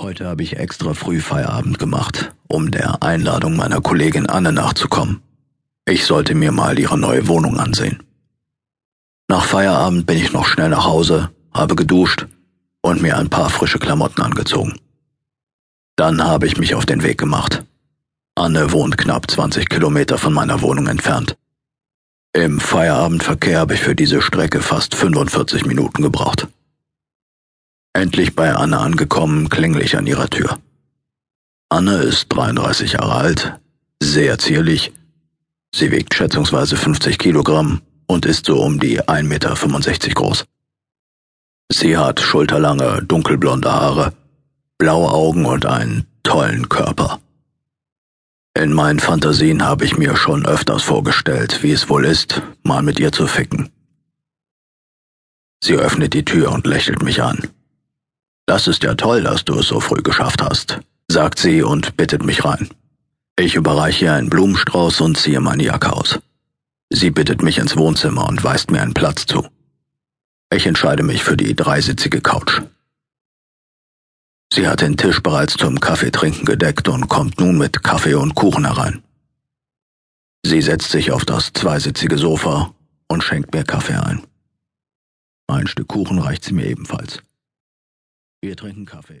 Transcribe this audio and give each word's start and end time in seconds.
Heute 0.00 0.26
habe 0.26 0.42
ich 0.42 0.56
extra 0.56 0.94
früh 0.94 1.20
Feierabend 1.20 1.78
gemacht, 1.78 2.34
um 2.48 2.70
der 2.70 3.02
Einladung 3.02 3.56
meiner 3.56 3.80
Kollegin 3.80 4.26
Anne 4.26 4.52
nachzukommen. 4.52 5.20
Ich 5.84 6.06
sollte 6.06 6.34
mir 6.34 6.50
mal 6.50 6.78
ihre 6.78 6.98
neue 6.98 7.28
Wohnung 7.28 7.60
ansehen. 7.60 8.02
Nach 9.28 9.44
Feierabend 9.44 10.06
bin 10.06 10.16
ich 10.16 10.32
noch 10.32 10.46
schnell 10.46 10.70
nach 10.70 10.86
Hause, 10.86 11.30
habe 11.52 11.76
geduscht 11.76 12.26
und 12.80 13.02
mir 13.02 13.18
ein 13.18 13.28
paar 13.28 13.50
frische 13.50 13.78
Klamotten 13.78 14.22
angezogen. 14.22 14.78
Dann 15.96 16.24
habe 16.24 16.46
ich 16.46 16.56
mich 16.56 16.74
auf 16.74 16.86
den 16.86 17.02
Weg 17.02 17.18
gemacht. 17.18 17.64
Anne 18.34 18.72
wohnt 18.72 18.96
knapp 18.96 19.30
20 19.30 19.68
Kilometer 19.68 20.16
von 20.16 20.32
meiner 20.32 20.62
Wohnung 20.62 20.86
entfernt. 20.86 21.36
Im 22.32 22.60
Feierabendverkehr 22.60 23.60
habe 23.60 23.74
ich 23.74 23.80
für 23.80 23.94
diese 23.94 24.22
Strecke 24.22 24.62
fast 24.62 24.94
45 24.94 25.66
Minuten 25.66 26.00
gebraucht. 26.02 26.48
Endlich 27.94 28.34
bei 28.34 28.54
Anne 28.54 28.78
angekommen, 28.78 29.48
klingel 29.48 29.82
ich 29.82 29.96
an 29.96 30.06
ihrer 30.06 30.30
Tür. 30.30 30.58
Anne 31.68 31.96
ist 31.96 32.28
33 32.28 32.92
Jahre 32.92 33.14
alt, 33.14 33.60
sehr 34.02 34.38
zierlich. 34.38 34.92
Sie 35.74 35.90
wiegt 35.90 36.14
schätzungsweise 36.14 36.76
50 36.76 37.18
Kilogramm 37.18 37.82
und 38.06 38.26
ist 38.26 38.46
so 38.46 38.62
um 38.62 38.78
die 38.78 39.00
1,65 39.00 39.22
Meter 39.24 40.14
groß. 40.14 40.44
Sie 41.70 41.96
hat 41.96 42.20
schulterlange, 42.20 43.02
dunkelblonde 43.02 43.72
Haare, 43.72 44.12
blaue 44.78 45.10
Augen 45.10 45.46
und 45.46 45.64
einen 45.64 46.06
tollen 46.22 46.68
Körper. 46.68 47.20
In 48.54 48.72
meinen 48.74 49.00
Fantasien 49.00 49.62
habe 49.62 49.86
ich 49.86 49.96
mir 49.96 50.14
schon 50.16 50.44
öfters 50.44 50.82
vorgestellt, 50.82 51.62
wie 51.62 51.72
es 51.72 51.88
wohl 51.88 52.04
ist, 52.04 52.42
mal 52.62 52.82
mit 52.82 53.00
ihr 53.00 53.12
zu 53.12 53.26
ficken. 53.26 53.70
Sie 55.64 55.74
öffnet 55.74 56.12
die 56.12 56.24
Tür 56.24 56.52
und 56.52 56.66
lächelt 56.66 57.02
mich 57.02 57.22
an. 57.22 57.48
Das 58.52 58.66
ist 58.66 58.82
ja 58.82 58.94
toll, 58.94 59.22
dass 59.22 59.46
du 59.46 59.60
es 59.60 59.68
so 59.68 59.80
früh 59.80 60.02
geschafft 60.02 60.42
hast, 60.42 60.80
sagt 61.08 61.38
sie 61.38 61.62
und 61.62 61.96
bittet 61.96 62.22
mich 62.22 62.44
rein. 62.44 62.68
Ich 63.38 63.54
überreiche 63.54 64.04
ihr 64.04 64.12
einen 64.12 64.28
Blumenstrauß 64.28 65.00
und 65.00 65.16
ziehe 65.16 65.40
meine 65.40 65.62
Jacke 65.62 65.90
aus. 65.90 66.18
Sie 66.90 67.10
bittet 67.10 67.40
mich 67.40 67.56
ins 67.56 67.78
Wohnzimmer 67.78 68.28
und 68.28 68.44
weist 68.44 68.70
mir 68.70 68.82
einen 68.82 68.92
Platz 68.92 69.24
zu. 69.24 69.48
Ich 70.54 70.66
entscheide 70.66 71.02
mich 71.02 71.24
für 71.24 71.34
die 71.34 71.56
dreisitzige 71.56 72.20
Couch. 72.20 72.60
Sie 74.52 74.68
hat 74.68 74.82
den 74.82 74.98
Tisch 74.98 75.22
bereits 75.22 75.54
zum 75.54 75.80
Kaffeetrinken 75.80 76.44
gedeckt 76.44 76.88
und 76.88 77.08
kommt 77.08 77.40
nun 77.40 77.56
mit 77.56 77.82
Kaffee 77.82 78.16
und 78.16 78.34
Kuchen 78.34 78.66
herein. 78.66 79.02
Sie 80.44 80.60
setzt 80.60 80.90
sich 80.90 81.10
auf 81.10 81.24
das 81.24 81.54
zweisitzige 81.54 82.18
Sofa 82.18 82.74
und 83.08 83.24
schenkt 83.24 83.54
mir 83.54 83.64
Kaffee 83.64 83.96
ein. 83.96 84.26
Ein 85.46 85.66
Stück 85.68 85.88
Kuchen 85.88 86.18
reicht 86.18 86.44
sie 86.44 86.52
mir 86.52 86.66
ebenfalls. 86.66 87.22
Wir 88.44 88.56
trinken 88.56 88.86
Kaffee. 88.86 89.20